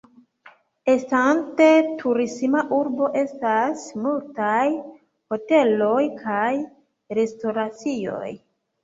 Estante 0.91 1.65
turisma 1.99 2.63
urbo, 2.77 3.09
estas 3.21 3.83
multaj 4.05 4.63
hoteloj 5.35 6.01
kaj 6.23 6.49
restoracioj. 7.19 8.33